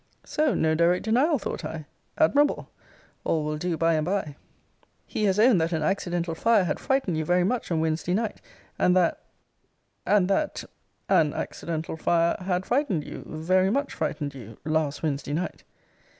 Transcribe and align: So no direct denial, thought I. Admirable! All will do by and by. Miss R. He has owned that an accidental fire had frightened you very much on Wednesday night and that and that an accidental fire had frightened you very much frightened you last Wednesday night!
So 0.23 0.55
no 0.55 0.73
direct 0.73 1.05
denial, 1.05 1.37
thought 1.37 1.63
I. 1.63 1.85
Admirable! 2.17 2.71
All 3.23 3.43
will 3.43 3.59
do 3.59 3.77
by 3.77 3.93
and 3.93 4.03
by. 4.05 4.19
Miss 4.23 4.27
R. 4.29 4.35
He 5.05 5.23
has 5.25 5.39
owned 5.39 5.61
that 5.61 5.73
an 5.73 5.83
accidental 5.83 6.33
fire 6.33 6.63
had 6.63 6.79
frightened 6.79 7.17
you 7.19 7.23
very 7.23 7.43
much 7.43 7.69
on 7.71 7.81
Wednesday 7.81 8.15
night 8.15 8.41
and 8.79 8.95
that 8.95 9.21
and 10.03 10.27
that 10.27 10.63
an 11.07 11.33
accidental 11.35 11.97
fire 11.97 12.35
had 12.39 12.65
frightened 12.65 13.03
you 13.05 13.23
very 13.27 13.69
much 13.69 13.93
frightened 13.93 14.33
you 14.33 14.57
last 14.65 15.03
Wednesday 15.03 15.33
night! 15.33 15.63